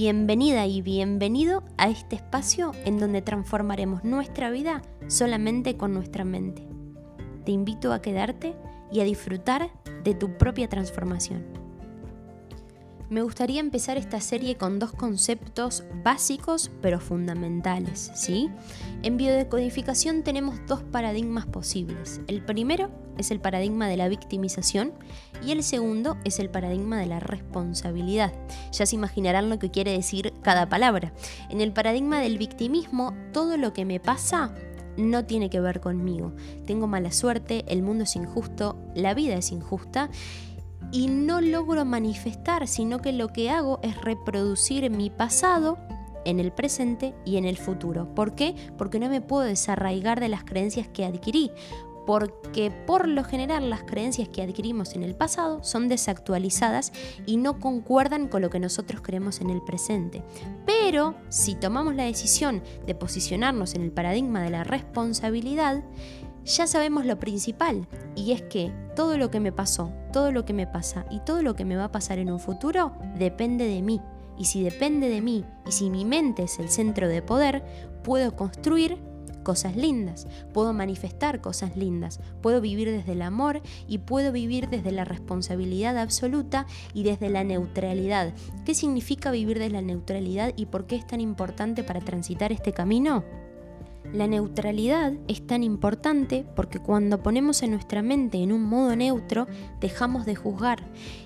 Bienvenida 0.00 0.64
y 0.64 0.80
bienvenido 0.80 1.64
a 1.76 1.88
este 1.88 2.14
espacio 2.14 2.70
en 2.84 3.00
donde 3.00 3.20
transformaremos 3.20 4.04
nuestra 4.04 4.48
vida 4.48 4.80
solamente 5.08 5.76
con 5.76 5.92
nuestra 5.92 6.24
mente. 6.24 6.68
Te 7.44 7.50
invito 7.50 7.92
a 7.92 8.00
quedarte 8.00 8.54
y 8.92 9.00
a 9.00 9.04
disfrutar 9.04 9.72
de 10.04 10.14
tu 10.14 10.38
propia 10.38 10.68
transformación 10.68 11.44
me 13.10 13.22
gustaría 13.22 13.60
empezar 13.60 13.96
esta 13.96 14.20
serie 14.20 14.56
con 14.56 14.78
dos 14.78 14.92
conceptos 14.92 15.84
básicos 16.04 16.70
pero 16.82 17.00
fundamentales, 17.00 18.10
¿sí? 18.14 18.50
En 19.02 19.16
biodecodificación 19.16 20.22
tenemos 20.22 20.56
dos 20.66 20.82
paradigmas 20.82 21.46
posibles. 21.46 22.20
El 22.26 22.44
primero 22.44 22.90
es 23.16 23.30
el 23.30 23.40
paradigma 23.40 23.88
de 23.88 23.96
la 23.96 24.08
victimización 24.08 24.92
y 25.44 25.52
el 25.52 25.62
segundo 25.62 26.18
es 26.24 26.38
el 26.38 26.50
paradigma 26.50 26.98
de 26.98 27.06
la 27.06 27.20
responsabilidad. 27.20 28.32
Ya 28.72 28.84
se 28.84 28.96
imaginarán 28.96 29.48
lo 29.48 29.58
que 29.58 29.70
quiere 29.70 29.92
decir 29.92 30.34
cada 30.42 30.68
palabra. 30.68 31.12
En 31.48 31.60
el 31.60 31.72
paradigma 31.72 32.20
del 32.20 32.38
victimismo, 32.38 33.14
todo 33.32 33.56
lo 33.56 33.72
que 33.72 33.84
me 33.84 34.00
pasa 34.00 34.54
no 34.98 35.24
tiene 35.24 35.48
que 35.48 35.60
ver 35.60 35.80
conmigo. 35.80 36.32
Tengo 36.66 36.86
mala 36.86 37.12
suerte, 37.12 37.64
el 37.68 37.82
mundo 37.82 38.04
es 38.04 38.16
injusto, 38.16 38.76
la 38.94 39.14
vida 39.14 39.36
es 39.36 39.52
injusta 39.52 40.10
y 40.90 41.08
no 41.08 41.40
logro 41.40 41.84
manifestar, 41.84 42.66
sino 42.66 43.00
que 43.00 43.12
lo 43.12 43.28
que 43.28 43.50
hago 43.50 43.80
es 43.82 44.00
reproducir 44.00 44.90
mi 44.90 45.10
pasado 45.10 45.78
en 46.24 46.40
el 46.40 46.52
presente 46.52 47.14
y 47.24 47.36
en 47.36 47.44
el 47.44 47.56
futuro. 47.56 48.14
¿Por 48.14 48.34
qué? 48.34 48.54
Porque 48.76 48.98
no 48.98 49.08
me 49.08 49.20
puedo 49.20 49.42
desarraigar 49.42 50.20
de 50.20 50.28
las 50.28 50.44
creencias 50.44 50.88
que 50.88 51.04
adquirí. 51.04 51.50
Porque 52.06 52.70
por 52.70 53.06
lo 53.06 53.22
general 53.22 53.68
las 53.68 53.82
creencias 53.82 54.30
que 54.30 54.40
adquirimos 54.40 54.94
en 54.94 55.02
el 55.02 55.14
pasado 55.14 55.62
son 55.62 55.88
desactualizadas 55.88 56.90
y 57.26 57.36
no 57.36 57.60
concuerdan 57.60 58.28
con 58.28 58.40
lo 58.40 58.48
que 58.48 58.60
nosotros 58.60 59.02
creemos 59.02 59.42
en 59.42 59.50
el 59.50 59.60
presente. 59.62 60.22
Pero 60.64 61.16
si 61.28 61.54
tomamos 61.54 61.94
la 61.94 62.04
decisión 62.04 62.62
de 62.86 62.94
posicionarnos 62.94 63.74
en 63.74 63.82
el 63.82 63.92
paradigma 63.92 64.42
de 64.42 64.48
la 64.48 64.64
responsabilidad, 64.64 65.84
ya 66.44 66.66
sabemos 66.66 67.06
lo 67.06 67.18
principal, 67.18 67.86
y 68.14 68.32
es 68.32 68.42
que 68.42 68.72
todo 68.96 69.18
lo 69.18 69.30
que 69.30 69.40
me 69.40 69.52
pasó, 69.52 69.92
todo 70.12 70.32
lo 70.32 70.44
que 70.44 70.52
me 70.52 70.66
pasa 70.66 71.06
y 71.10 71.20
todo 71.20 71.42
lo 71.42 71.54
que 71.54 71.64
me 71.64 71.76
va 71.76 71.84
a 71.84 71.92
pasar 71.92 72.18
en 72.18 72.30
un 72.30 72.40
futuro 72.40 72.92
depende 73.16 73.66
de 73.66 73.82
mí. 73.82 74.00
Y 74.38 74.46
si 74.46 74.62
depende 74.62 75.08
de 75.08 75.20
mí 75.20 75.44
y 75.66 75.72
si 75.72 75.90
mi 75.90 76.04
mente 76.04 76.44
es 76.44 76.58
el 76.58 76.68
centro 76.68 77.08
de 77.08 77.22
poder, 77.22 77.64
puedo 78.02 78.36
construir 78.36 78.98
cosas 79.42 79.76
lindas, 79.76 80.26
puedo 80.52 80.72
manifestar 80.72 81.40
cosas 81.40 81.76
lindas, 81.76 82.20
puedo 82.42 82.60
vivir 82.60 82.90
desde 82.90 83.12
el 83.12 83.22
amor 83.22 83.62
y 83.86 83.98
puedo 83.98 84.30
vivir 84.30 84.68
desde 84.68 84.92
la 84.92 85.04
responsabilidad 85.04 85.96
absoluta 85.96 86.66
y 86.92 87.02
desde 87.02 87.30
la 87.30 87.44
neutralidad. 87.44 88.34
¿Qué 88.64 88.74
significa 88.74 89.30
vivir 89.30 89.58
desde 89.58 89.72
la 89.72 89.82
neutralidad 89.82 90.52
y 90.54 90.66
por 90.66 90.86
qué 90.86 90.96
es 90.96 91.06
tan 91.06 91.20
importante 91.20 91.82
para 91.82 92.00
transitar 92.00 92.52
este 92.52 92.72
camino? 92.72 93.24
La 94.12 94.26
neutralidad 94.26 95.12
es 95.28 95.46
tan 95.46 95.62
importante 95.62 96.46
porque 96.56 96.78
cuando 96.78 97.22
ponemos 97.22 97.62
a 97.62 97.66
nuestra 97.66 98.00
mente 98.02 98.42
en 98.42 98.52
un 98.52 98.62
modo 98.62 98.96
neutro, 98.96 99.46
dejamos 99.80 100.24
de 100.24 100.34
juzgar. 100.34 100.82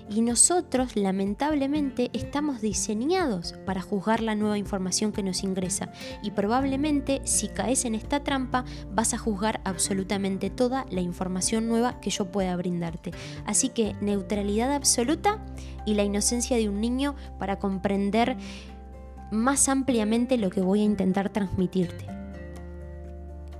Y 0.09 0.19
nosotros, 0.19 0.97
lamentablemente, 0.97 2.09
estamos 2.11 2.59
diseñados 2.59 3.53
para 3.65 3.81
juzgar 3.81 4.19
la 4.19 4.35
nueva 4.35 4.57
información 4.57 5.13
que 5.13 5.23
nos 5.23 5.43
ingresa. 5.43 5.93
Y 6.23 6.31
probablemente, 6.31 7.21
si 7.23 7.47
caes 7.47 7.85
en 7.85 7.95
esta 7.95 8.21
trampa, 8.21 8.65
vas 8.93 9.13
a 9.13 9.17
juzgar 9.17 9.61
absolutamente 9.63 10.49
toda 10.49 10.85
la 10.89 10.99
información 10.99 11.69
nueva 11.69 12.01
que 12.01 12.09
yo 12.09 12.33
pueda 12.33 12.53
brindarte. 12.57 13.11
Así 13.45 13.69
que 13.69 13.95
neutralidad 14.01 14.73
absoluta 14.73 15.43
y 15.85 15.93
la 15.93 16.03
inocencia 16.03 16.57
de 16.57 16.67
un 16.67 16.81
niño 16.81 17.15
para 17.39 17.59
comprender 17.59 18.35
más 19.31 19.69
ampliamente 19.69 20.37
lo 20.37 20.49
que 20.49 20.61
voy 20.61 20.81
a 20.81 20.85
intentar 20.85 21.29
transmitirte. 21.29 22.22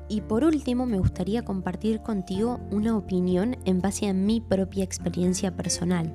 Y 0.10 0.22
por 0.22 0.44
último, 0.44 0.86
me 0.86 1.00
gustaría 1.00 1.44
compartir 1.44 2.02
contigo 2.02 2.60
una 2.72 2.98
opinión 2.98 3.58
en 3.66 3.82
base 3.82 4.08
a 4.08 4.14
mi 4.14 4.42
propia 4.42 4.84
experiencia 4.84 5.56
personal. 5.56 6.14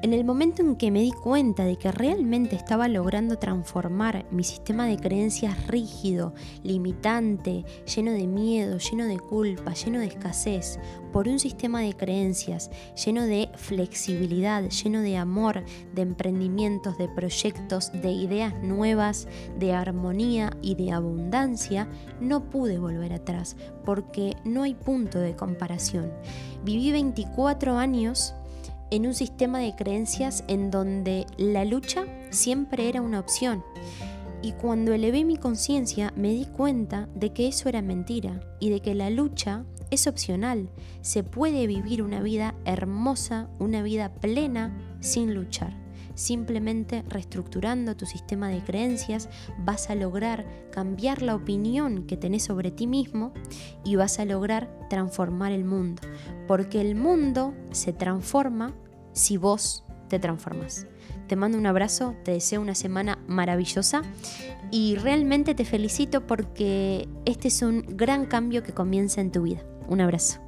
En 0.00 0.12
el 0.12 0.24
momento 0.24 0.62
en 0.62 0.76
que 0.76 0.92
me 0.92 1.00
di 1.00 1.10
cuenta 1.10 1.64
de 1.64 1.76
que 1.76 1.90
realmente 1.90 2.54
estaba 2.54 2.86
logrando 2.86 3.36
transformar 3.36 4.26
mi 4.30 4.44
sistema 4.44 4.86
de 4.86 4.96
creencias 4.96 5.66
rígido, 5.66 6.34
limitante, 6.62 7.64
lleno 7.92 8.12
de 8.12 8.28
miedo, 8.28 8.78
lleno 8.78 9.06
de 9.06 9.18
culpa, 9.18 9.74
lleno 9.74 9.98
de 9.98 10.06
escasez, 10.06 10.78
por 11.12 11.26
un 11.26 11.40
sistema 11.40 11.80
de 11.80 11.94
creencias 11.94 12.70
lleno 12.94 13.24
de 13.24 13.50
flexibilidad, 13.56 14.68
lleno 14.68 15.00
de 15.00 15.16
amor, 15.16 15.64
de 15.92 16.02
emprendimientos, 16.02 16.96
de 16.96 17.08
proyectos, 17.08 17.90
de 17.90 18.12
ideas 18.12 18.54
nuevas, 18.62 19.26
de 19.58 19.72
armonía 19.72 20.56
y 20.62 20.76
de 20.76 20.92
abundancia, 20.92 21.88
no 22.20 22.50
pude 22.50 22.78
volver 22.78 23.14
atrás 23.14 23.56
porque 23.84 24.36
no 24.44 24.62
hay 24.62 24.74
punto 24.74 25.18
de 25.18 25.34
comparación. 25.34 26.12
Viví 26.62 26.92
24 26.92 27.76
años 27.76 28.36
en 28.90 29.06
un 29.06 29.14
sistema 29.14 29.58
de 29.58 29.74
creencias 29.74 30.44
en 30.48 30.70
donde 30.70 31.26
la 31.36 31.64
lucha 31.64 32.06
siempre 32.30 32.88
era 32.88 33.02
una 33.02 33.20
opción. 33.20 33.64
Y 34.40 34.52
cuando 34.52 34.92
elevé 34.92 35.24
mi 35.24 35.36
conciencia 35.36 36.12
me 36.16 36.28
di 36.28 36.46
cuenta 36.46 37.08
de 37.14 37.32
que 37.32 37.48
eso 37.48 37.68
era 37.68 37.82
mentira 37.82 38.40
y 38.60 38.70
de 38.70 38.80
que 38.80 38.94
la 38.94 39.10
lucha 39.10 39.64
es 39.90 40.06
opcional. 40.06 40.70
Se 41.00 41.24
puede 41.24 41.66
vivir 41.66 42.02
una 42.02 42.20
vida 42.22 42.54
hermosa, 42.64 43.48
una 43.58 43.82
vida 43.82 44.12
plena 44.14 44.76
sin 45.00 45.34
luchar. 45.34 45.87
Simplemente 46.18 47.04
reestructurando 47.08 47.96
tu 47.96 48.04
sistema 48.04 48.48
de 48.48 48.60
creencias 48.60 49.28
vas 49.56 49.88
a 49.88 49.94
lograr 49.94 50.44
cambiar 50.72 51.22
la 51.22 51.36
opinión 51.36 52.08
que 52.08 52.16
tenés 52.16 52.42
sobre 52.42 52.72
ti 52.72 52.88
mismo 52.88 53.32
y 53.84 53.94
vas 53.94 54.18
a 54.18 54.24
lograr 54.24 54.68
transformar 54.90 55.52
el 55.52 55.64
mundo. 55.64 56.02
Porque 56.48 56.80
el 56.80 56.96
mundo 56.96 57.54
se 57.70 57.92
transforma 57.92 58.74
si 59.12 59.36
vos 59.36 59.84
te 60.08 60.18
transformas. 60.18 60.88
Te 61.28 61.36
mando 61.36 61.56
un 61.56 61.66
abrazo, 61.66 62.16
te 62.24 62.32
deseo 62.32 62.60
una 62.62 62.74
semana 62.74 63.20
maravillosa 63.28 64.02
y 64.72 64.96
realmente 64.96 65.54
te 65.54 65.64
felicito 65.64 66.26
porque 66.26 67.08
este 67.26 67.46
es 67.46 67.62
un 67.62 67.84
gran 67.96 68.26
cambio 68.26 68.64
que 68.64 68.72
comienza 68.72 69.20
en 69.20 69.30
tu 69.30 69.42
vida. 69.42 69.62
Un 69.86 70.00
abrazo. 70.00 70.40